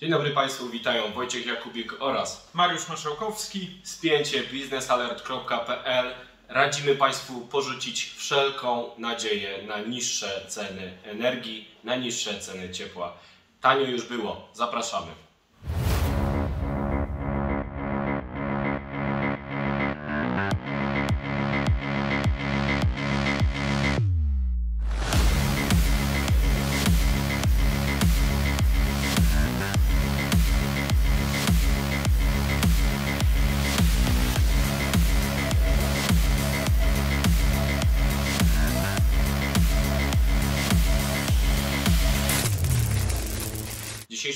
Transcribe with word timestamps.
Dzień 0.00 0.10
dobry 0.10 0.30
Państwu, 0.30 0.68
witają 0.68 1.12
Wojciech 1.12 1.46
Jakubik 1.46 2.02
oraz 2.02 2.50
Mariusz 2.54 2.88
Maszałkowski. 2.88 3.80
spięcie 3.82 4.42
biznesalert.pl. 4.42 6.14
Radzimy 6.48 6.94
Państwu 6.94 7.40
porzucić 7.40 8.14
wszelką 8.16 8.90
nadzieję 8.98 9.62
na 9.62 9.78
niższe 9.78 10.46
ceny 10.48 10.98
energii, 11.04 11.68
na 11.84 11.96
niższe 11.96 12.40
ceny 12.40 12.70
ciepła. 12.70 13.12
Tanio 13.60 13.86
już 13.86 14.02
było, 14.02 14.48
zapraszamy. 14.52 15.12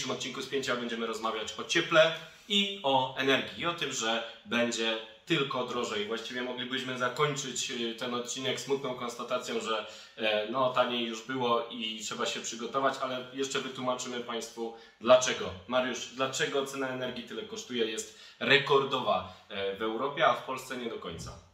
Dzisiejszym 0.05 0.11
odcinku 0.11 0.43
spięcia 0.43 0.77
będziemy 0.77 1.07
rozmawiać 1.07 1.55
o 1.59 1.65
cieple 1.65 2.15
i 2.49 2.81
o 2.83 3.17
energii. 3.17 3.63
I 3.63 3.67
o 3.67 3.73
tym, 3.73 3.93
że 3.93 4.23
będzie 4.47 4.99
tylko 5.27 5.67
drożej. 5.67 6.07
Właściwie 6.07 6.43
moglibyśmy 6.43 6.99
zakończyć 6.99 7.71
y, 7.71 7.95
ten 7.95 8.15
odcinek 8.15 8.61
smutną 8.61 8.95
konstatacją, 8.95 9.61
że 9.61 9.87
e, 10.17 10.49
no 10.51 10.73
taniej 10.73 11.07
już 11.07 11.23
było 11.23 11.69
i 11.71 12.01
trzeba 12.01 12.27
się 12.27 12.41
przygotować, 12.41 12.95
ale 13.03 13.27
jeszcze 13.33 13.61
wytłumaczymy 13.61 14.21
Państwu 14.21 14.75
dlaczego. 15.01 15.51
Mariusz, 15.69 16.07
dlaczego 16.17 16.67
cena 16.67 16.89
energii 16.89 17.25
tyle 17.25 17.43
kosztuje? 17.43 17.85
Jest 17.91 18.19
rekordowa 18.41 19.33
e, 19.49 19.77
w 19.77 19.83
Europie, 19.83 20.27
a 20.27 20.35
w 20.35 20.45
Polsce 20.45 20.77
nie 20.77 20.91
do 20.91 20.99
końca. 20.99 21.54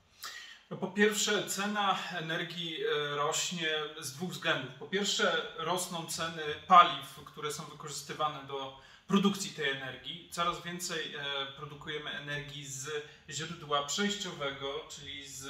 No 0.71 0.77
po 0.77 0.89
pierwsze, 0.89 1.47
cena 1.47 1.99
energii 2.13 2.85
e, 2.85 3.17
rośnie 3.17 3.69
z 4.01 4.13
dwóch 4.13 4.31
względów. 4.31 4.75
Po 4.75 4.87
pierwsze, 4.87 5.47
rosną 5.57 6.07
ceny 6.07 6.43
paliw, 6.67 7.21
które 7.25 7.53
są 7.53 7.65
wykorzystywane 7.65 8.47
do 8.47 8.81
produkcji 9.07 9.51
tej 9.51 9.71
energii. 9.71 10.29
Coraz 10.31 10.63
więcej 10.63 11.15
e, 11.15 11.23
produkujemy 11.57 12.11
energii 12.11 12.67
z 12.67 12.89
źródła 13.31 13.87
przejściowego, 13.87 14.87
czyli 14.89 15.29
z 15.29 15.47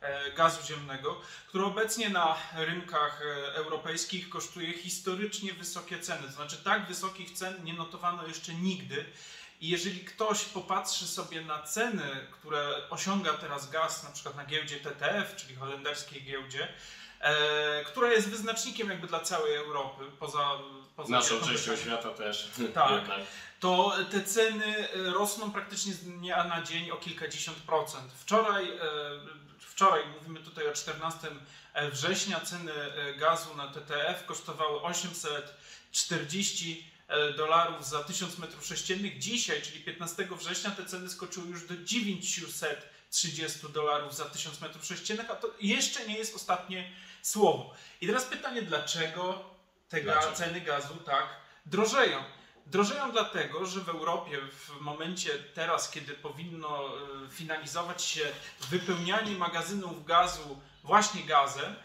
e, 0.00 0.32
gazu 0.32 0.66
ziemnego, 0.66 1.20
który 1.48 1.64
obecnie 1.64 2.10
na 2.10 2.36
rynkach 2.54 3.22
europejskich 3.54 4.28
kosztuje 4.28 4.72
historycznie 4.72 5.52
wysokie 5.52 5.98
ceny. 5.98 6.22
To 6.26 6.32
znaczy, 6.32 6.56
tak 6.64 6.88
wysokich 6.88 7.30
cen 7.30 7.64
nie 7.64 7.72
notowano 7.72 8.26
jeszcze 8.26 8.54
nigdy. 8.54 9.04
I 9.60 9.68
jeżeli 9.68 10.00
ktoś 10.00 10.44
popatrzy 10.44 11.06
sobie 11.06 11.40
na 11.40 11.62
ceny, 11.62 12.26
które 12.30 12.90
osiąga 12.90 13.32
teraz 13.32 13.70
gaz, 13.70 14.04
na 14.04 14.10
przykład 14.10 14.36
na 14.36 14.44
giełdzie 14.44 14.76
TTF, 14.76 15.36
czyli 15.36 15.54
holenderskiej 15.54 16.22
giełdzie, 16.22 16.68
e, 17.20 17.84
która 17.84 18.12
jest 18.12 18.28
wyznacznikiem 18.28 18.90
jakby 18.90 19.06
dla 19.06 19.20
całej 19.20 19.56
Europy, 19.56 20.04
poza, 20.18 20.58
poza 20.96 21.10
Naszą 21.10 21.40
częścią 21.40 21.76
świata 21.76 22.10
też. 22.10 22.50
Tak. 22.74 23.04
To 23.60 23.92
te 24.10 24.22
ceny 24.22 24.90
e, 24.90 25.10
rosną 25.10 25.52
praktycznie 25.52 25.92
z 25.92 26.04
dnia 26.04 26.44
na 26.44 26.62
dzień 26.62 26.90
o 26.90 26.96
kilkadziesiąt 26.96 27.58
procent. 27.58 28.12
Wczoraj, 28.12 28.70
e, 28.70 28.80
wczoraj 29.58 30.02
mówimy 30.18 30.40
tutaj 30.40 30.68
o 30.68 30.72
14 30.72 31.28
września, 31.92 32.40
ceny 32.40 32.72
e, 32.72 33.14
gazu 33.14 33.56
na 33.56 33.68
TTF 33.68 34.26
kosztowały 34.26 34.82
840 34.82 36.90
e, 36.92 36.95
dolarów 37.36 37.86
za 37.86 38.04
1000 38.04 38.38
metrów 38.38 38.66
sześciennych. 38.66 39.18
Dzisiaj, 39.18 39.62
czyli 39.62 39.80
15 39.80 40.28
września, 40.30 40.70
te 40.70 40.84
ceny 40.84 41.10
skoczyły 41.10 41.46
już 41.46 41.66
do 41.66 41.76
930 41.76 43.58
dolarów 43.72 44.14
za 44.14 44.24
1000 44.24 44.60
metrów 44.60 44.84
sześciennych, 44.84 45.30
a 45.30 45.34
to 45.34 45.50
jeszcze 45.60 46.06
nie 46.06 46.18
jest 46.18 46.36
ostatnie 46.36 46.92
słowo. 47.22 47.74
I 48.00 48.06
teraz 48.06 48.24
pytanie, 48.24 48.62
dlaczego 48.62 49.44
te 49.88 50.00
Dlaczego? 50.00 50.32
ceny 50.36 50.60
gazu 50.60 50.96
tak 50.96 51.26
drożeją? 51.66 52.24
Drożeją 52.66 53.12
dlatego, 53.12 53.66
że 53.66 53.80
w 53.80 53.88
Europie 53.88 54.38
w 54.40 54.80
momencie 54.80 55.30
teraz, 55.54 55.90
kiedy 55.90 56.14
powinno 56.14 56.88
e, 56.88 57.30
finalizować 57.30 58.02
się 58.02 58.32
wypełnianie 58.70 59.32
magazynów 59.32 60.04
gazu 60.04 60.60
właśnie 60.84 61.22
gazem, 61.22 61.72
e, 61.72 61.76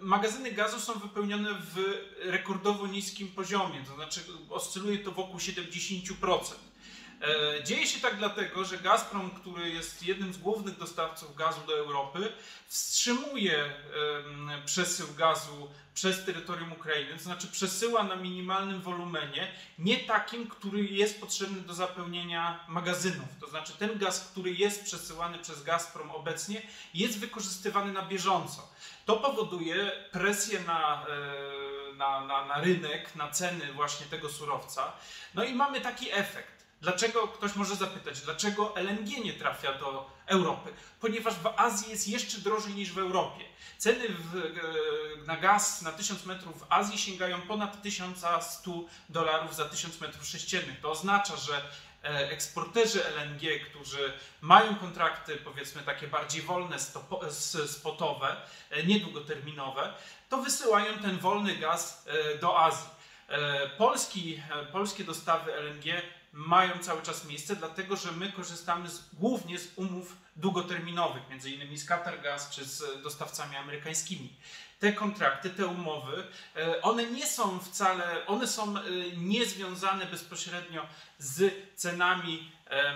magazyny 0.00 0.52
gazu 0.52 0.80
są 0.80 0.98
wypełnione 0.98 1.50
w 1.54 2.00
rekordowo 2.18 2.86
niskim 2.86 3.28
poziomie, 3.28 3.84
to 3.88 3.94
znaczy 3.94 4.20
oscyluje 4.50 4.98
to 4.98 5.12
wokół 5.12 5.40
70%. 5.40 6.54
E, 7.24 7.64
Dzieje 7.64 7.86
się 7.86 8.00
tak 8.00 8.18
dlatego, 8.18 8.64
że 8.64 8.78
Gazprom, 8.78 9.30
który 9.30 9.70
jest 9.70 10.02
jednym 10.02 10.32
z 10.32 10.38
głównych 10.38 10.78
dostawców 10.78 11.36
gazu 11.36 11.60
do 11.66 11.78
Europy, 11.78 12.32
wstrzymuje 12.66 13.74
przesył 14.66 15.14
gazu 15.14 15.70
przez 15.94 16.24
terytorium 16.24 16.72
Ukrainy, 16.72 17.12
to 17.12 17.22
znaczy 17.22 17.46
przesyła 17.46 18.02
na 18.02 18.16
minimalnym 18.16 18.80
wolumenie, 18.80 19.52
nie 19.78 19.96
takim, 19.96 20.48
który 20.48 20.84
jest 20.84 21.20
potrzebny 21.20 21.60
do 21.60 21.74
zapełnienia 21.74 22.64
magazynów. 22.68 23.28
To 23.40 23.46
znaczy 23.46 23.72
ten 23.78 23.98
gaz, 23.98 24.28
który 24.30 24.50
jest 24.50 24.84
przesyłany 24.84 25.38
przez 25.38 25.62
Gazprom 25.62 26.10
obecnie, 26.10 26.62
jest 26.94 27.18
wykorzystywany 27.18 27.92
na 27.92 28.02
bieżąco. 28.02 28.68
To 29.06 29.16
powoduje 29.16 29.92
presję 30.12 30.60
na, 30.60 31.06
e, 31.06 31.94
na, 31.94 32.20
na, 32.20 32.44
na 32.44 32.60
rynek, 32.60 33.16
na 33.16 33.30
ceny 33.30 33.72
właśnie 33.72 34.06
tego 34.06 34.28
surowca. 34.28 34.92
No 35.34 35.44
i 35.44 35.54
mamy 35.54 35.80
taki 35.80 36.12
efekt. 36.12 36.63
Dlaczego 36.84 37.28
ktoś 37.28 37.54
może 37.54 37.76
zapytać, 37.76 38.20
dlaczego 38.20 38.76
LNG 38.76 39.24
nie 39.24 39.32
trafia 39.32 39.72
do 39.72 40.10
Europy? 40.26 40.72
Ponieważ 41.00 41.34
w 41.34 41.46
Azji 41.56 41.90
jest 41.90 42.08
jeszcze 42.08 42.38
drożej 42.38 42.74
niż 42.74 42.92
w 42.92 42.98
Europie. 42.98 43.44
Ceny 43.78 44.08
w, 44.08 44.36
e, 44.36 45.26
na 45.26 45.36
gaz 45.36 45.82
na 45.82 45.92
1000 45.92 46.26
metrów 46.26 46.60
w 46.60 46.66
Azji 46.72 46.98
sięgają 46.98 47.40
ponad 47.40 47.82
1100 47.82 48.70
dolarów 49.08 49.56
za 49.56 49.64
1000 49.64 50.00
metrów 50.00 50.26
sześciennych. 50.26 50.80
To 50.80 50.90
oznacza, 50.90 51.36
że 51.36 51.56
e, 51.56 52.30
eksporterzy 52.30 53.02
LNG, 53.06 53.64
którzy 53.70 54.12
mają 54.40 54.76
kontrakty 54.76 55.36
powiedzmy 55.36 55.82
takie 55.82 56.08
bardziej 56.08 56.42
wolne, 56.42 56.76
spotowe, 57.66 58.36
e, 58.70 58.82
niedługoterminowe, 58.82 59.94
to 60.28 60.36
wysyłają 60.36 60.98
ten 60.98 61.18
wolny 61.18 61.56
gaz 61.56 62.04
do 62.40 62.60
Azji. 62.60 62.88
Polski, 63.78 64.42
polskie 64.72 65.04
dostawy 65.04 65.54
LNG 65.54 66.02
mają 66.34 66.78
cały 66.78 67.02
czas 67.02 67.24
miejsce, 67.24 67.56
dlatego 67.56 67.96
że 67.96 68.12
my 68.12 68.32
korzystamy 68.32 68.88
z, 68.90 69.08
głównie 69.12 69.58
z 69.58 69.68
umów 69.76 70.16
długoterminowych, 70.36 71.22
między 71.30 71.50
innymi 71.50 71.78
z 71.78 71.84
Qatargas 71.84 72.50
czy 72.50 72.64
z 72.64 73.02
dostawcami 73.02 73.56
amerykańskimi. 73.56 74.36
Te 74.80 74.92
kontrakty, 74.92 75.50
te 75.50 75.66
umowy, 75.66 76.26
e, 76.56 76.82
one 76.82 77.10
nie 77.10 77.26
są 77.26 77.58
wcale, 77.58 78.26
one 78.26 78.46
są 78.46 78.78
e, 78.78 78.82
niezwiązane 79.16 80.06
bezpośrednio 80.06 80.86
z 81.18 81.54
cenami, 81.76 82.52
e, 82.70 82.94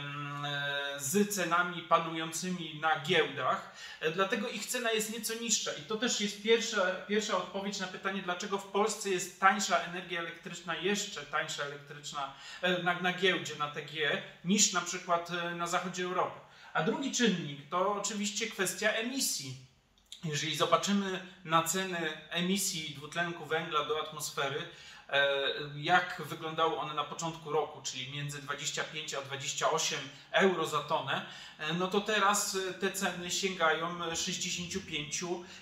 z 0.98 1.34
cenami 1.34 1.82
panującymi 1.82 2.80
na 2.80 3.00
giełdach, 3.00 3.74
dlatego 4.14 4.48
ich 4.48 4.66
cena 4.66 4.92
jest 4.92 5.12
nieco 5.12 5.34
niższa. 5.34 5.72
I 5.72 5.82
to 5.82 5.96
też 5.96 6.20
jest 6.20 6.42
pierwsza, 6.42 6.84
pierwsza 7.08 7.36
odpowiedź 7.36 7.80
na 7.80 7.86
pytanie, 7.86 8.22
dlaczego 8.22 8.58
w 8.58 8.66
Polsce 8.66 9.10
jest 9.10 9.40
tańsza 9.40 9.78
energia 9.78 10.20
elektryczna, 10.20 10.76
jeszcze 10.76 11.20
tańsza 11.20 11.62
elektryczna 11.62 12.34
na, 12.82 13.00
na 13.00 13.12
giełdzie, 13.12 13.56
na 13.56 13.68
TGE, 13.68 14.22
niż 14.44 14.72
na 14.72 14.80
przykład 14.80 15.30
na 15.56 15.66
zachodzie 15.66 16.04
Europy. 16.04 16.40
A 16.72 16.82
drugi 16.82 17.12
czynnik 17.12 17.68
to 17.70 17.92
oczywiście 17.92 18.46
kwestia 18.46 18.90
emisji. 18.90 19.67
Jeżeli 20.24 20.56
zobaczymy 20.56 21.26
na 21.44 21.62
ceny 21.62 22.12
emisji 22.30 22.94
dwutlenku 22.94 23.46
węgla 23.46 23.84
do 23.84 24.00
atmosfery, 24.02 24.62
jak 25.76 26.22
wyglądały 26.24 26.76
one 26.76 26.94
na 26.94 27.04
początku 27.04 27.52
roku, 27.52 27.82
czyli 27.82 28.12
między 28.12 28.42
25 28.42 29.14
a 29.14 29.22
28 29.22 29.98
euro 30.30 30.66
za 30.66 30.78
tonę, 30.78 31.26
e, 31.58 31.72
no 31.72 31.88
to 31.88 32.00
teraz 32.00 32.56
e, 32.70 32.74
te 32.74 32.92
ceny 32.92 33.30
sięgają 33.30 34.16
65 34.16 35.20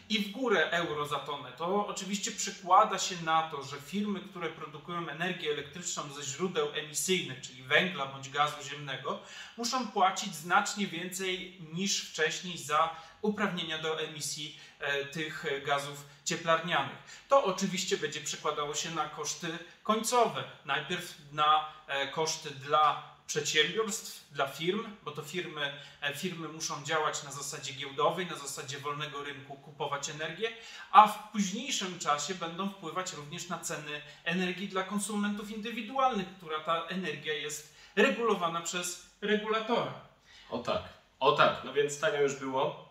i 0.08 0.18
w 0.18 0.30
górę 0.30 0.70
euro 0.70 1.06
za 1.06 1.18
tonę. 1.18 1.52
To 1.52 1.86
oczywiście 1.86 2.30
przekłada 2.30 2.98
się 2.98 3.14
na 3.24 3.50
to, 3.50 3.62
że 3.62 3.76
firmy, 3.80 4.20
które 4.20 4.48
produkują 4.48 5.08
energię 5.08 5.50
elektryczną 5.50 6.02
ze 6.12 6.22
źródeł 6.22 6.68
emisyjnych, 6.74 7.40
czyli 7.40 7.62
węgla 7.62 8.06
bądź 8.06 8.30
gazu 8.30 8.68
ziemnego, 8.70 9.20
muszą 9.56 9.88
płacić 9.88 10.34
znacznie 10.34 10.86
więcej 10.86 11.58
niż 11.72 12.10
wcześniej 12.10 12.58
za 12.58 12.96
uprawnienia 13.22 13.78
do 13.78 14.00
emisji 14.00 14.56
e, 14.78 15.04
tych 15.04 15.44
e, 15.44 15.60
gazów 15.60 16.15
cieplarnianych. 16.26 16.96
To 17.28 17.44
oczywiście 17.44 17.96
będzie 17.96 18.20
przekładało 18.20 18.74
się 18.74 18.90
na 18.90 19.08
koszty 19.08 19.58
końcowe. 19.82 20.44
Najpierw 20.64 21.14
na 21.32 21.72
e, 21.86 22.08
koszty 22.08 22.50
dla 22.50 23.16
przedsiębiorstw, 23.26 24.32
dla 24.32 24.46
firm, 24.46 24.96
bo 25.04 25.10
to 25.10 25.22
firmy, 25.22 25.72
e, 26.00 26.14
firmy 26.14 26.48
muszą 26.48 26.84
działać 26.84 27.22
na 27.22 27.32
zasadzie 27.32 27.72
giełdowej, 27.72 28.26
na 28.26 28.36
zasadzie 28.36 28.78
wolnego 28.78 29.24
rynku, 29.24 29.56
kupować 29.56 30.10
energię, 30.10 30.52
a 30.92 31.08
w 31.08 31.32
późniejszym 31.32 31.98
czasie 31.98 32.34
będą 32.34 32.70
wpływać 32.70 33.12
również 33.12 33.48
na 33.48 33.58
ceny 33.58 34.02
energii 34.24 34.68
dla 34.68 34.82
konsumentów 34.82 35.50
indywidualnych, 35.50 36.26
która 36.36 36.60
ta 36.60 36.86
energia 36.86 37.34
jest 37.34 37.74
regulowana 37.96 38.60
przez 38.60 39.06
regulatora. 39.20 39.94
O 40.50 40.58
tak, 40.58 40.82
o 41.20 41.32
tak, 41.32 41.64
no 41.64 41.72
więc 41.72 42.00
tanio 42.00 42.22
już 42.22 42.34
było. 42.34 42.85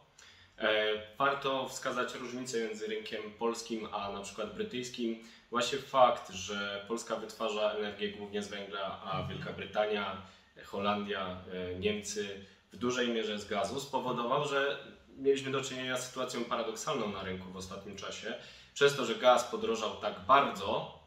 E, 0.60 0.94
warto 1.18 1.68
wskazać 1.68 2.16
różnicę 2.16 2.58
między 2.68 2.88
rynkiem 2.88 3.22
polskim 3.40 3.88
a 3.92 4.12
na 4.12 4.22
przykład 4.22 4.56
brytyjskim. 4.56 5.24
Właśnie 5.50 5.78
fakt, 5.78 6.32
że 6.32 6.86
Polska 6.88 7.16
wytwarza 7.16 7.72
energię 7.72 8.10
głównie 8.10 8.44
z 8.44 8.48
węgla, 8.48 9.02
a 9.04 9.28
Wielka 9.28 9.54
Brytania, 9.54 10.22
Holandia, 10.66 11.38
e, 11.54 11.80
Niemcy 11.80 12.46
w 12.72 12.78
dużej 12.78 13.10
mierze 13.10 13.40
z 13.40 13.48
gazu 13.48 13.80
spowodował, 13.80 14.48
że 14.48 14.78
mieliśmy 15.18 15.52
do 15.52 15.62
czynienia 15.62 15.98
z 15.98 16.08
sytuacją 16.08 16.46
paradoksalną 16.46 17.12
na 17.12 17.24
rynku 17.24 17.52
w 17.52 17.58
ostatnim 17.58 17.96
czasie. 17.96 18.34
Przez 18.74 18.96
to, 18.96 19.06
że 19.06 19.16
gaz 19.16 19.44
podrożał 19.44 19.96
tak 19.96 20.20
bardzo, 20.20 21.00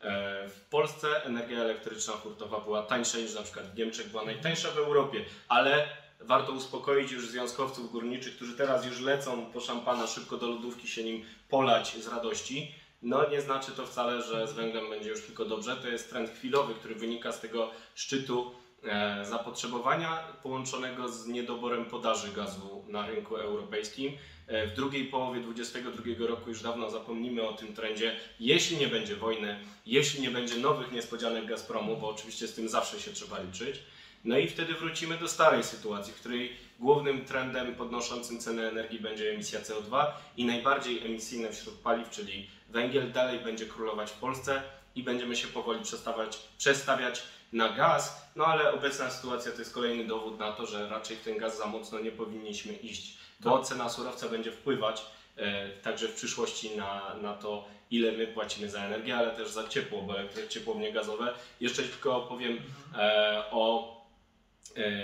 e, 0.00 0.48
w 0.48 0.60
Polsce 0.60 1.24
energia 1.24 1.60
elektryczna 1.60 2.12
hurtowa 2.12 2.60
była 2.60 2.82
tańsza 2.82 3.18
niż 3.18 3.34
na 3.34 3.42
przykład 3.42 3.66
w 3.66 3.78
Niemczech, 3.78 4.08
była 4.08 4.24
najtańsza 4.24 4.70
w 4.70 4.78
Europie, 4.78 5.24
ale 5.48 5.88
warto 6.20 6.52
uspokoić 6.52 7.12
już 7.12 7.28
związkowców 7.28 7.92
górniczych, 7.92 8.36
którzy 8.36 8.56
teraz 8.56 8.86
już 8.86 9.00
lecą 9.00 9.46
po 9.52 9.60
szampana 9.60 10.06
szybko 10.06 10.36
do 10.36 10.46
lodówki 10.48 10.88
się 10.88 11.04
nim 11.04 11.24
polać 11.48 11.96
z 11.96 12.06
radości. 12.06 12.74
No 13.02 13.30
nie 13.30 13.40
znaczy 13.40 13.72
to 13.72 13.86
wcale, 13.86 14.22
że 14.22 14.48
z 14.48 14.52
węglem 14.52 14.90
będzie 14.90 15.10
już 15.10 15.22
tylko 15.22 15.44
dobrze. 15.44 15.76
To 15.76 15.88
jest 15.88 16.10
trend 16.10 16.30
chwilowy, 16.30 16.74
który 16.74 16.94
wynika 16.94 17.32
z 17.32 17.40
tego 17.40 17.70
szczytu 17.94 18.50
e, 18.84 19.24
zapotrzebowania 19.24 20.18
połączonego 20.42 21.08
z 21.08 21.26
niedoborem 21.26 21.84
podaży 21.84 22.32
gazu 22.32 22.84
na 22.88 23.06
rynku 23.06 23.36
europejskim. 23.36 24.12
E, 24.46 24.66
w 24.66 24.74
drugiej 24.74 25.04
połowie 25.04 25.40
2022 25.40 26.26
roku 26.26 26.48
już 26.48 26.62
dawno 26.62 26.90
zapomnimy 26.90 27.48
o 27.48 27.52
tym 27.52 27.74
trendzie. 27.74 28.16
Jeśli 28.40 28.76
nie 28.76 28.88
będzie 28.88 29.16
wojny, 29.16 29.60
jeśli 29.86 30.22
nie 30.22 30.30
będzie 30.30 30.56
nowych 30.56 30.92
niespodzianek 30.92 31.46
Gazpromu, 31.46 31.96
bo 31.96 32.08
oczywiście 32.08 32.48
z 32.48 32.54
tym 32.54 32.68
zawsze 32.68 33.00
się 33.00 33.12
trzeba 33.12 33.40
liczyć, 33.42 33.80
no 34.24 34.38
i 34.38 34.48
wtedy 34.48 34.74
wrócimy 34.74 35.18
do 35.18 35.28
starej 35.28 35.64
sytuacji, 35.64 36.12
w 36.12 36.20
której 36.20 36.56
głównym 36.80 37.24
trendem 37.24 37.74
podnoszącym 37.74 38.38
cenę 38.38 38.68
energii 38.68 39.00
będzie 39.00 39.30
emisja 39.30 39.60
CO2 39.60 40.06
i 40.36 40.44
najbardziej 40.44 41.06
emisyjne 41.06 41.52
wśród 41.52 41.74
paliw, 41.74 42.10
czyli 42.10 42.50
węgiel, 42.68 43.12
dalej 43.12 43.38
będzie 43.38 43.66
królować 43.66 44.10
w 44.10 44.18
Polsce 44.18 44.62
i 44.94 45.02
będziemy 45.02 45.36
się 45.36 45.48
powoli 45.48 45.82
przestawać, 45.82 46.38
przestawiać 46.58 47.22
na 47.52 47.68
gaz. 47.68 48.30
No 48.36 48.46
ale 48.46 48.72
obecna 48.72 49.10
sytuacja 49.10 49.52
to 49.52 49.58
jest 49.58 49.74
kolejny 49.74 50.04
dowód 50.04 50.38
na 50.38 50.52
to, 50.52 50.66
że 50.66 50.88
raczej 50.88 51.16
w 51.16 51.20
ten 51.20 51.38
gaz 51.38 51.58
za 51.58 51.66
mocno 51.66 52.00
nie 52.00 52.10
powinniśmy 52.10 52.72
iść, 52.72 53.16
bo 53.40 53.62
cena 53.62 53.88
surowca 53.88 54.28
będzie 54.28 54.52
wpływać 54.52 55.02
e, 55.36 55.68
także 55.68 56.08
w 56.08 56.14
przyszłości 56.14 56.76
na, 56.76 57.14
na 57.22 57.34
to, 57.34 57.68
ile 57.90 58.12
my 58.12 58.26
płacimy 58.26 58.70
za 58.70 58.84
energię, 58.84 59.16
ale 59.16 59.30
też 59.30 59.48
za 59.48 59.68
ciepło, 59.68 60.02
bo 60.02 60.14
jak 60.16 60.48
ciepłownie 60.48 60.92
gazowe. 60.92 61.34
Jeszcze 61.60 61.82
tylko 61.82 62.16
opowiem 62.16 62.58
e, 62.94 63.44
o 63.50 63.99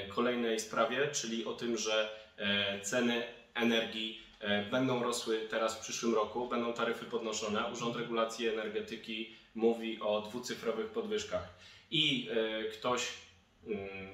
kolejnej 0.09 0.61
sprawie, 0.61 1.09
czyli 1.13 1.45
o 1.45 1.53
tym, 1.53 1.79
że 1.79 2.11
e, 2.39 2.81
ceny 2.81 3.25
energii 3.55 4.21
e, 4.41 4.65
będą 4.65 5.03
rosły 5.03 5.41
teraz 5.51 5.77
w 5.77 5.81
przyszłym 5.81 6.15
roku, 6.15 6.49
będą 6.49 6.73
taryfy 6.73 7.05
podnoszone. 7.05 7.73
Urząd 7.73 7.97
Regulacji 7.97 8.49
Energetyki 8.49 9.37
mówi 9.55 10.01
o 10.01 10.21
dwucyfrowych 10.21 10.87
podwyżkach. 10.87 11.49
I 11.91 12.29
e, 12.31 12.65
ktoś, 12.65 13.09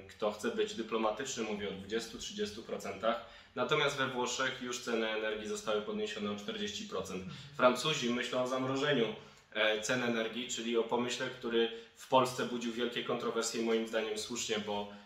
kto 0.09 0.31
chce 0.31 0.51
być 0.51 0.73
dyplomatyczny, 0.73 1.43
mówi 1.43 1.67
o 1.67 1.71
20-30%. 1.71 3.13
Natomiast 3.55 3.97
we 3.97 4.07
Włoszech 4.07 4.61
już 4.61 4.79
ceny 4.79 5.09
energii 5.09 5.47
zostały 5.47 5.81
podniesione 5.81 6.31
o 6.31 6.35
40%. 6.35 7.19
Francuzi 7.57 8.09
myślą 8.09 8.43
o 8.43 8.47
zamrożeniu 8.47 9.05
e, 9.53 9.81
cen 9.81 10.03
energii, 10.03 10.47
czyli 10.47 10.77
o 10.77 10.83
pomyśle, 10.83 11.29
który 11.29 11.71
w 11.95 12.07
Polsce 12.07 12.45
budził 12.45 12.73
wielkie 12.73 13.03
kontrowersje 13.03 13.61
moim 13.61 13.87
zdaniem 13.87 14.17
słusznie, 14.17 14.55
bo 14.65 14.87
e, 14.91 15.02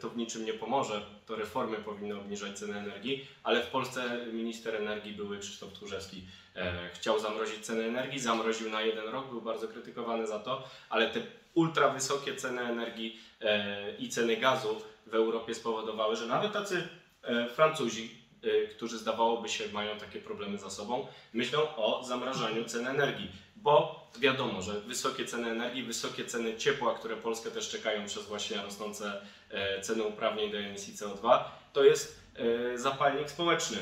to 0.00 0.10
w 0.10 0.16
niczym 0.16 0.44
nie 0.44 0.52
pomoże. 0.52 1.02
To 1.26 1.36
reformy 1.36 1.76
powinny 1.76 2.16
obniżać 2.16 2.58
cenę 2.58 2.78
energii, 2.78 3.26
ale 3.42 3.62
w 3.62 3.66
Polsce 3.66 4.26
minister 4.32 4.76
energii 4.76 5.12
były 5.12 5.38
Krzysztof 5.38 5.72
Tchórzewski 5.72 6.24
e, 6.56 6.90
chciał 6.94 7.18
zamrozić 7.18 7.66
cenę 7.66 7.84
energii, 7.84 8.18
zamroził 8.20 8.70
na 8.70 8.82
jeden 8.82 9.08
rok, 9.08 9.30
był 9.30 9.40
bardzo 9.40 9.68
krytykowany 9.68 10.26
za 10.26 10.38
to, 10.38 10.68
ale 10.88 11.10
te 11.10 11.20
ultra 11.54 11.88
wysokie 11.88 12.36
ceny 12.36 12.62
energii 12.62 13.20
e, 13.40 13.96
i 13.96 14.08
ceny 14.08 14.36
gazu 14.36 14.80
w 15.06 15.14
Europie 15.14 15.54
spowodowały, 15.54 16.16
że 16.16 16.26
nawet 16.26 16.52
tacy 16.52 16.88
e, 17.22 17.48
Francuzi, 17.48 18.04
e, 18.04 18.23
którzy 18.70 18.98
zdawałoby 18.98 19.48
się 19.48 19.64
mają 19.72 19.98
takie 19.98 20.20
problemy 20.20 20.58
za 20.58 20.70
sobą, 20.70 21.06
myślą 21.32 21.76
o 21.76 22.04
zamrażaniu 22.04 22.64
cen 22.64 22.86
energii, 22.86 23.32
bo 23.56 24.04
wiadomo, 24.18 24.62
że 24.62 24.80
wysokie 24.80 25.24
ceny 25.24 25.50
energii, 25.50 25.82
wysokie 25.82 26.24
ceny 26.24 26.56
ciepła, 26.56 26.94
które 26.94 27.16
Polskę 27.16 27.50
też 27.50 27.68
czekają 27.68 28.06
przez 28.06 28.26
właśnie 28.26 28.62
rosnące 28.62 29.20
e, 29.50 29.80
ceny 29.80 30.04
uprawnień 30.04 30.52
do 30.52 30.58
emisji 30.58 30.94
CO2, 30.94 31.38
to 31.72 31.84
jest 31.84 32.20
e, 32.36 32.78
zapalnik 32.78 33.30
społeczny. 33.30 33.78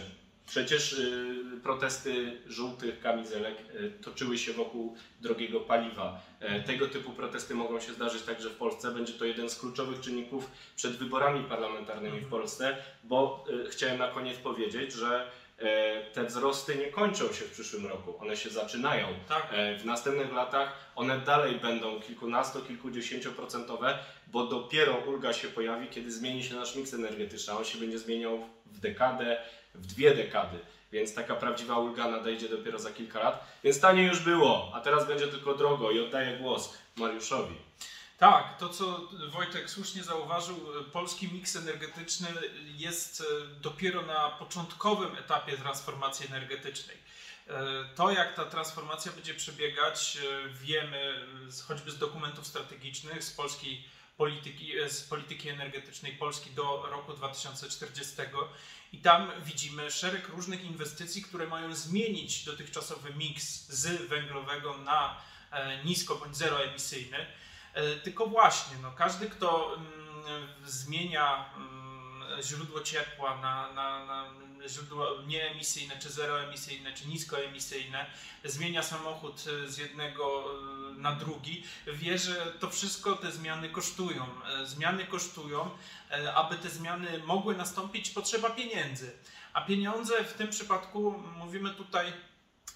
Przecież 0.47 0.93
y, 0.93 1.35
protesty 1.63 2.41
żółtych 2.47 3.01
kamizelek 3.01 3.57
y, 3.75 3.91
toczyły 4.05 4.39
się 4.39 4.53
wokół 4.53 4.97
drogiego 5.21 5.61
paliwa. 5.61 6.21
E, 6.41 6.61
tego 6.63 6.89
typu 6.89 7.11
protesty 7.11 7.55
mogą 7.55 7.81
się 7.81 7.93
zdarzyć 7.93 8.23
także 8.23 8.51
w 8.51 8.57
Polsce. 8.57 8.91
Będzie 8.91 9.13
to 9.13 9.25
jeden 9.25 9.51
z 9.51 9.59
kluczowych 9.59 10.01
czynników 10.01 10.51
przed 10.77 10.93
wyborami 10.97 11.45
parlamentarnymi 11.45 12.21
w 12.21 12.29
Polsce, 12.29 12.77
bo 13.05 13.45
y, 13.67 13.71
chciałem 13.71 13.99
na 13.99 14.09
koniec 14.09 14.39
powiedzieć, 14.39 14.93
że 14.93 15.31
e, 15.59 16.05
te 16.11 16.25
wzrosty 16.25 16.77
nie 16.77 16.87
kończą 16.87 17.25
się 17.33 17.45
w 17.45 17.51
przyszłym 17.53 17.87
roku, 17.87 18.15
one 18.21 18.37
się 18.37 18.51
zaczynają. 18.51 19.07
Tak. 19.29 19.49
E, 19.53 19.79
W 19.79 19.85
następnych 19.85 20.33
latach 20.33 20.73
one 20.97 21.19
dalej 21.19 21.55
będą 21.55 22.01
kilkunasto, 22.01 22.61
kilkudziesięcioprocentowe, 22.61 23.99
bo 24.27 24.47
dopiero 24.47 24.95
ulga 24.97 25.33
się 25.33 25.49
pojawi, 25.49 25.89
kiedy 25.89 26.13
zmieni 26.13 26.45
się 26.45 26.55
nasz 26.55 26.77
miks 26.77 26.95
energetyczny. 26.95 27.53
a 27.53 27.57
On 27.57 27.65
się 27.65 27.79
będzie 27.79 27.99
zmieniał 27.99 28.49
w 28.73 28.81
dekadę, 28.81 29.45
w 29.75 29.87
dwie 29.87 30.15
dekady. 30.15 30.59
Więc 30.93 31.15
taka 31.15 31.35
prawdziwa 31.35 31.79
ulga 31.79 32.09
nadejdzie 32.09 32.49
dopiero 32.49 32.79
za 32.79 32.91
kilka 32.91 33.19
lat. 33.19 33.59
Więc 33.65 33.81
taniej 33.81 34.07
już 34.07 34.21
było, 34.21 34.71
a 34.75 34.81
teraz 34.81 35.07
będzie 35.07 35.29
tylko 35.29 35.55
drogo 35.55 35.91
i 35.91 36.01
oddaję 36.01 36.39
głos 36.39 36.75
Mariuszowi. 36.97 37.57
Tak, 38.19 38.59
to 38.59 38.69
co 38.69 39.01
Wojtek 39.29 39.71
słusznie 39.71 40.03
zauważył, 40.03 40.57
polski 40.93 41.29
miks 41.33 41.57
energetyczny 41.57 42.29
jest 42.77 43.21
e, 43.21 43.25
dopiero 43.61 44.03
na 44.03 44.29
początkowym 44.29 45.17
etapie 45.17 45.57
transformacji 45.57 46.27
energetycznej. 46.27 46.97
E, 47.49 47.55
To, 47.97 48.11
jak 48.11 48.35
ta 48.35 48.45
transformacja 48.45 49.13
będzie 49.13 49.35
przebiegać, 49.35 50.19
e, 50.19 50.49
wiemy 50.49 51.27
choćby 51.69 51.91
z 51.91 51.99
dokumentów 51.99 52.47
strategicznych, 52.47 53.25
z 53.25 53.33
polskiej 53.33 53.85
polityki, 54.17 54.79
e, 54.79 54.91
z 54.91 55.03
polityki 55.03 55.49
energetycznej 55.49 56.13
Polski 56.13 56.51
do 56.51 56.87
roku 56.91 57.13
2040. 57.13 58.17
I 58.93 58.99
tam 58.99 59.31
widzimy 59.45 59.91
szereg 59.91 60.29
różnych 60.29 60.65
inwestycji, 60.65 61.23
które 61.23 61.47
mają 61.47 61.75
zmienić 61.75 62.45
dotychczasowy 62.45 63.15
miks 63.15 63.69
z 63.69 64.09
węglowego 64.09 64.79
na 64.79 65.21
e, 65.51 65.85
nisko 65.85 66.15
bądź 66.15 66.37
zeroemisyjny. 66.37 67.27
E, 67.75 67.97
Tylko 67.97 68.27
właśnie, 68.27 68.77
no, 68.83 68.93
każdy, 68.93 69.31
kto 69.31 69.75
mm, 69.77 70.49
zmienia 70.65 71.55
mm, 71.57 71.82
źródło 72.43 72.81
ciepła 72.81 73.41
na, 73.41 73.73
na, 73.73 74.05
na 74.05 74.25
źródło 74.69 75.23
nieemisyjne, 75.27 75.99
czy 75.99 76.11
zeroemisyjne, 76.11 76.93
czy 76.93 77.09
niskoemisyjne, 77.09 78.07
zmienia 78.45 78.83
samochód 78.83 79.45
e, 79.65 79.69
z 79.69 79.79
jednego 79.79 80.45
e, 80.45 81.01
na 81.01 81.13
drugi, 81.13 81.65
wie, 81.87 82.19
że 82.19 82.53
to 82.61 82.71
wszystko 82.71 83.17
te 83.17 83.33
zmiany 83.33 83.69
kosztują. 83.69 84.27
E, 84.49 84.67
Zmiany 84.67 85.07
kosztują, 85.07 85.71
aby 86.35 86.57
te 86.59 86.71
zmiany 86.71 87.23
mogły 87.25 87.57
nastąpić, 87.57 88.11
potrzeba 88.11 88.51
pieniędzy. 88.51 89.13
A 89.53 89.61
pieniądze 89.61 90.25
w 90.25 90.33
tym 90.33 90.49
przypadku 90.49 91.11
mówimy 91.37 91.71
tutaj 91.71 92.13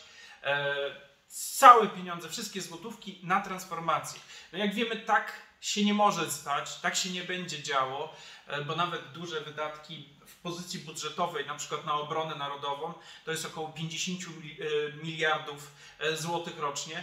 całe 1.28 1.88
pieniądze, 1.88 2.28
wszystkie 2.28 2.62
złotówki 2.62 3.20
na 3.22 3.40
transformację. 3.40 4.20
No 4.52 4.58
jak 4.58 4.74
wiemy, 4.74 4.96
tak 4.96 5.32
się 5.66 5.84
nie 5.84 5.94
może 5.94 6.30
stać, 6.30 6.74
tak 6.74 6.96
się 6.96 7.10
nie 7.10 7.22
będzie 7.22 7.62
działo, 7.62 8.14
e, 8.46 8.64
bo 8.64 8.76
nawet 8.76 9.12
duże 9.12 9.40
wydatki 9.40 10.08
w 10.26 10.36
pozycji 10.36 10.78
budżetowej, 10.78 11.46
na 11.46 11.54
przykład 11.54 11.86
na 11.86 11.94
obronę 11.94 12.34
narodową, 12.34 12.94
to 13.24 13.30
jest 13.30 13.46
około 13.46 13.68
50 13.68 14.20
mil- 14.20 14.62
e, 14.62 14.92
miliardów 15.04 15.70
e, 15.98 16.16
złotych 16.16 16.58
rocznie. 16.58 17.02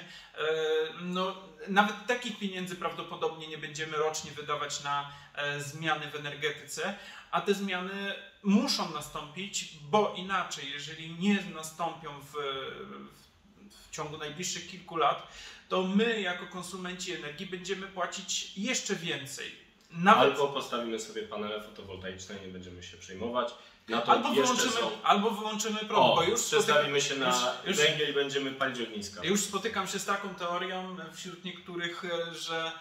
No, 1.01 1.35
nawet 1.67 2.07
takich 2.07 2.39
pieniędzy 2.39 2.75
prawdopodobnie 2.75 3.47
nie 3.47 3.57
będziemy 3.57 3.97
rocznie 3.97 4.31
wydawać 4.31 4.83
na 4.83 5.11
zmiany 5.59 6.11
w 6.11 6.15
energetyce, 6.15 6.97
a 7.31 7.41
te 7.41 7.53
zmiany 7.53 8.15
muszą 8.43 8.91
nastąpić, 8.91 9.77
bo 9.81 10.13
inaczej, 10.17 10.71
jeżeli 10.71 11.15
nie 11.19 11.41
nastąpią 11.41 12.19
w, 12.19 12.31
w, 12.31 13.87
w 13.87 13.91
ciągu 13.91 14.17
najbliższych 14.17 14.67
kilku 14.67 14.97
lat, 14.97 15.27
to 15.73 15.83
my 15.83 16.21
jako 16.21 16.47
konsumenci 16.47 17.13
energii 17.13 17.45
będziemy 17.45 17.87
płacić 17.87 18.57
jeszcze 18.57 18.95
więcej. 18.95 19.51
Nawet 19.91 20.23
Albo 20.23 20.47
postawimy 20.47 20.99
sobie 20.99 21.21
panele 21.21 21.63
fotowoltaiczne 21.63 22.35
i 22.37 22.41
nie 22.47 22.53
będziemy 22.53 22.83
się 22.83 22.97
przejmować. 22.97 23.53
Albo, 24.07 24.29
wyłączymy, 24.33 24.71
są. 24.71 24.91
albo 25.03 25.29
wyłączymy 25.31 25.79
prąd, 25.79 25.91
O, 26.13 26.15
bo 26.15 26.23
już 26.23 26.43
przestawimy 26.43 27.01
się 27.01 27.15
na 27.15 27.53
już- 27.65 27.77
węgiel 27.77 28.09
i 28.09 28.13
będziemy 28.13 28.51
palić 28.51 28.81
ogniska. 28.81 29.23
Już 29.23 29.39
spotykam 29.41 29.87
się 29.87 29.99
z 29.99 30.05
taką 30.05 30.35
teorią 30.35 30.97
wśród 31.13 31.43
niektórych, 31.43 32.05
e, 32.05 32.35
że, 32.35 32.71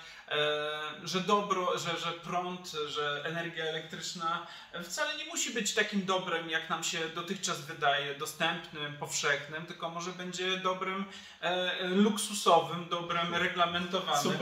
że 1.05 1.21
dobro, 1.21 1.79
że, 1.79 1.97
że 2.01 2.12
prąd, 2.12 2.73
że 2.89 3.23
energia 3.25 3.65
elektryczna 3.65 4.47
wcale 4.85 5.17
nie 5.17 5.25
musi 5.25 5.51
być 5.55 5.75
takim 5.75 6.05
dobrem, 6.05 6.51
jak 6.51 6.71
nam 6.71 6.85
się 6.85 6.99
dotychczas 7.15 7.61
wydaje, 7.61 8.15
dostępnym, 8.15 8.97
powszechnym, 8.97 9.67
tylko 9.67 9.91
może 9.91 10.11
będzie 10.11 10.57
dobrem 10.57 11.05
e, 11.41 11.87
luksusowym, 11.89 12.89
dobrem 12.89 13.35
reglamentowanym, 13.35 14.33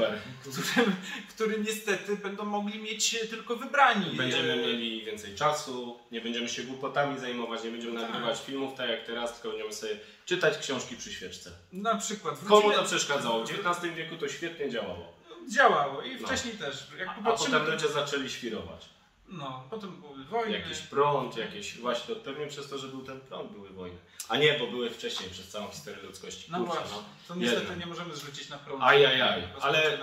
którym, 0.40 0.96
którym 1.28 1.64
niestety 1.64 2.16
będą 2.16 2.44
mogli 2.44 2.78
mieć 2.82 3.16
tylko 3.30 3.56
wybrani. 3.56 4.16
Będziemy 4.16 4.52
E, 4.52 4.56
mieli 4.56 5.04
więcej 5.04 5.34
czasu, 5.34 5.98
nie 6.10 6.20
będziemy 6.20 6.48
się 6.48 6.62
głupotami 6.62 7.20
zajmować, 7.20 7.64
nie 7.64 7.70
będziemy 7.70 8.00
Tak. 8.00 8.10
nagrywać 8.10 8.40
filmów 8.40 8.76
tak 8.76 8.88
jak 8.90 9.04
teraz, 9.06 9.32
tylko 9.32 9.48
będziemy 9.48 9.72
sobie 9.72 9.96
czytać 10.24 10.58
książki 10.58 10.96
przy 10.96 11.12
świeczce. 11.12 11.50
Na 11.72 11.94
przykład. 11.94 12.38
Komu 12.48 12.60
wrócimy- 12.60 12.74
to 12.74 12.84
przeszkadzało? 12.84 13.44
W 13.46 13.50
XIX 13.50 13.94
wieku 13.94 14.16
to 14.16 14.28
świetnie 14.28 14.70
działało. 14.70 15.19
Działało 15.48 16.02
i 16.02 16.20
No. 16.20 16.26
wcześniej 16.26 16.54
też. 16.54 16.86
Jak 16.98 17.08
A 17.08 17.14
popatrzymy, 17.14 17.58
potem 17.58 17.74
ludzie 17.74 17.88
zaczęli 17.88 18.30
świrować. 18.30 18.88
No, 19.28 19.64
potem 19.70 20.00
były 20.00 20.24
wojny. 20.24 20.58
Jakiś 20.58 20.78
prąd, 20.78 21.36
jakieś... 21.36 21.78
Właśnie, 21.78 22.14
to 22.14 22.20
pewnie 22.20 22.46
przez 22.46 22.70
to, 22.70 22.78
że 22.78 22.88
był 22.88 23.02
ten 23.02 23.20
prąd, 23.20 23.52
były 23.52 23.70
wojny. 23.70 23.98
A 24.28 24.36
nie, 24.36 24.58
bo 24.58 24.66
były 24.66 24.90
wcześniej, 24.90 25.30
przez 25.30 25.48
całą 25.48 25.68
historię 25.70 26.02
ludzkości. 26.02 26.52
No 26.52 26.58
Kurczę, 26.58 26.74
właśnie, 26.74 26.96
no. 26.96 27.04
to 27.28 27.34
niestety 27.34 27.76
nie 27.76 27.86
możemy 27.86 28.16
zrzucić 28.16 28.48
na 28.48 28.58
prąd. 28.58 28.82
Ajajaj, 28.82 29.48
ale-. 29.60 29.98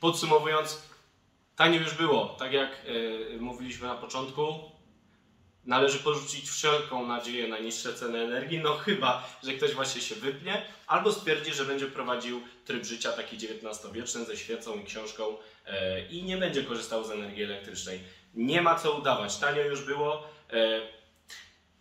Podsumowując, 0.00 0.82
taniej 1.56 1.80
już 1.80 1.94
było. 1.94 2.26
Tak 2.38 2.52
jak 2.52 2.70
e, 2.70 3.38
mówiliśmy 3.38 3.86
na 3.86 3.94
początku, 3.94 4.70
należy 5.64 5.98
porzucić 5.98 6.50
wszelką 6.50 7.06
nadzieję 7.06 7.48
na 7.48 7.58
niższe 7.58 7.94
ceny 7.94 8.18
energii, 8.18 8.58
no 8.58 8.76
chyba, 8.76 9.28
że 9.42 9.52
ktoś 9.52 9.74
właśnie 9.74 10.00
się 10.00 10.14
wypnie, 10.14 10.62
albo 10.86 11.12
stwierdzi, 11.12 11.54
że 11.54 11.64
będzie 11.64 11.86
prowadził 11.86 12.42
tryb 12.64 12.84
życia 12.84 13.12
taki 13.12 13.36
XIX-wieczny 13.36 14.24
ze 14.24 14.36
świecą 14.36 14.78
i 14.80 14.84
książką 14.84 15.36
e, 15.66 16.06
i 16.06 16.22
nie 16.22 16.36
będzie 16.36 16.64
korzystał 16.64 17.04
z 17.04 17.10
energii 17.10 17.44
elektrycznej. 17.44 18.00
Nie 18.34 18.62
ma 18.62 18.74
co 18.74 18.92
udawać, 18.92 19.36
tanio 19.36 19.62
już 19.62 19.84
było 19.84 20.28
e, 20.52 20.80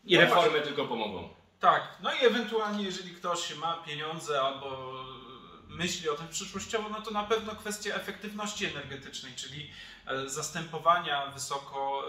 i 0.05 0.15
No 0.15 0.21
reformy 0.21 0.61
tylko 0.61 0.85
pomogą. 0.85 1.29
Tak, 1.59 1.97
no 2.03 2.13
i 2.13 2.25
ewentualnie 2.25 2.83
jeżeli 2.83 3.11
ktoś 3.11 3.55
ma 3.55 3.73
pieniądze 3.73 4.41
albo 4.41 4.93
myśli 5.69 6.09
o 6.09 6.15
tym 6.15 6.27
przyszłościowo, 6.27 6.89
no 6.89 7.01
to 7.01 7.11
na 7.11 7.23
pewno 7.23 7.55
kwestia 7.55 7.95
efektywności 7.95 8.65
energetycznej, 8.65 9.33
czyli 9.35 9.61
e, 9.61 9.98
zastępowania 10.25 11.31
wysoko 11.31 12.03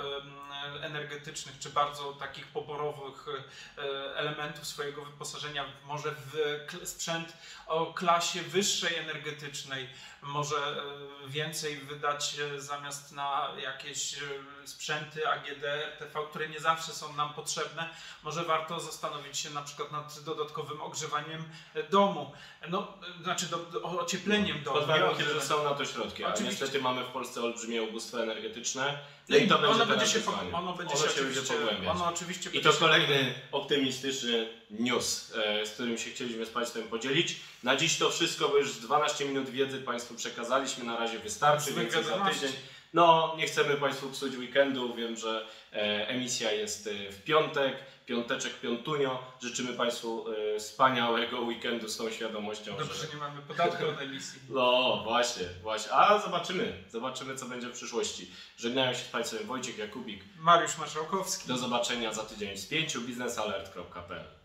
energetycznych 0.83 1.59
czy 1.59 1.71
bardzo 1.71 2.13
takich 2.13 2.47
poborowych 2.47 3.27
e, 3.29 4.17
elementów 4.17 4.67
swojego 4.67 5.05
wyposażenia 5.05 5.65
może 5.87 6.15
w 6.33 6.61
sprzęt 6.85 7.33
o 7.67 7.87
klasie 7.87 8.43
wyższej 8.43 8.97
energetycznej, 8.97 9.89
może 10.23 10.57
e, 10.57 11.29
więcej 11.29 11.77
wydać 11.77 12.37
e, 12.39 12.61
zamiast 12.61 13.13
na 13.13 13.49
jakieś 13.63 14.15
e, 14.15 14.19
sprzęty 14.65 15.29
AGD, 15.29 15.65
RTV, 15.65 16.21
które 16.31 16.49
nie 16.49 16.61
zawsze 16.61 16.93
są 16.93 17.13
nam 17.13 17.35
potrzebne, 17.35 17.89
może 18.23 18.45
warto 18.45 18.81
zastanowić 18.81 19.39
się 19.39 19.51
na 19.51 19.63
przykład 19.63 19.93
nad 19.93 20.21
dodatkowym 20.21 20.83
ogrzewaniem 20.83 21.45
e, 21.75 21.83
domu, 21.83 22.33
no, 22.69 22.95
e, 23.21 23.23
znaczy 23.23 23.47
do, 23.47 23.57
do, 23.57 23.83
ociepleniem 23.83 24.63
domu. 24.63 24.79
Pod 24.79 24.87
warunkiem, 24.87 25.27
że 25.29 25.43
są 25.43 25.65
na 25.65 25.75
to 25.75 25.85
środki, 25.85 26.25
a 26.25 26.29
Oczywiście. 26.29 26.61
niestety 26.61 26.83
mamy 26.83 27.05
w 27.05 27.09
Polsce 27.09 27.43
olbrzymie 27.43 27.83
ubóstwo 27.91 28.23
energetyczne. 28.23 28.99
No 29.29 29.37
i 29.37 29.49
to 29.49 29.55
będzie 29.59 29.69
ono 29.69 29.85
teraz 29.87 29.89
będzie 29.99 30.13
się, 30.13 30.19
wyzwanie. 30.19 30.53
ono 30.53 30.73
będzie 30.73 30.95
Ono 30.95 31.03
się, 31.03 31.09
będzie 31.09 31.21
oczywiście, 31.41 31.55
pogłębiać. 31.55 31.91
ono 31.97 32.07
oczywiście 32.07 32.51
I 32.51 32.53
będzie 32.53 32.71
to 32.73 32.77
kolejny 32.79 33.35
optymistyczny 33.53 34.49
news, 34.71 35.33
e, 35.37 35.67
z 35.67 35.71
którym 35.71 35.99
się 35.99 36.11
chcieliśmy 36.11 36.47
z 36.47 36.51
Państwem 36.51 36.83
podzielić. 36.89 37.37
Na 37.63 37.77
dziś 37.77 37.97
to 37.99 38.11
wszystko, 38.11 38.49
bo 38.49 38.57
już 38.59 38.73
12 38.73 39.25
minut 39.25 39.51
wiedzy 39.51 39.79
Państwu 39.81 40.15
przekazaliśmy, 40.15 40.85
na 40.85 40.97
razie 40.97 41.19
wystarczy, 41.19 41.65
Złych 41.73 41.77
więcej 41.93 42.05
za 42.05 42.25
tydzień. 42.25 42.53
No, 42.93 43.35
nie 43.37 43.47
chcemy 43.47 43.77
Państwu 43.77 44.11
psuć 44.11 44.37
weekendu, 44.37 44.95
wiem, 44.95 45.17
że 45.17 45.47
e, 45.73 46.09
emisja 46.09 46.53
jest 46.53 46.87
e, 46.87 47.13
w 47.13 47.25
piątek, 47.25 47.77
piąteczek, 48.07 48.61
piątunio. 48.61 49.23
Życzymy 49.43 49.73
Państwu 49.73 50.25
e, 50.29 50.59
wspaniałego 50.59 51.41
weekendu 51.41 51.89
z 51.89 51.97
tą 51.97 52.11
świadomością, 52.11 52.77
Dobrze, 52.77 52.95
że... 52.95 53.07
że 53.07 53.15
nie 53.15 53.21
mamy 53.21 53.43
podatku 53.43 53.89
od 53.89 54.01
emisji. 54.01 54.41
No, 54.49 55.01
właśnie, 55.05 55.47
właśnie. 55.63 55.93
A 55.93 56.19
zobaczymy, 56.19 56.85
zobaczymy 56.89 57.37
co 57.37 57.47
będzie 57.47 57.69
w 57.69 57.73
przyszłości. 57.73 58.31
Żegnają 58.57 58.93
się 58.93 59.05
z 59.05 59.09
Państwem 59.09 59.47
Wojciech 59.47 59.79
Jakubik. 59.79 60.25
Mariusz 60.39 60.79
Marszałkowski. 60.79 61.49
Do 61.49 61.57
zobaczenia 61.57 62.13
za 62.13 62.23
tydzień 62.23 62.57
z 62.57 62.67
pięciu 62.67 63.01
biznesalert.pl 63.01 64.40